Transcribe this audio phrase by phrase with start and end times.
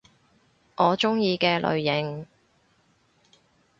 [0.77, 2.25] 我鍾意嘅類型